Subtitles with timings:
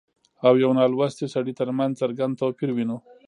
[0.45, 2.97] او يوه نالوستي سړي ترمنځ څرګند توپير وينو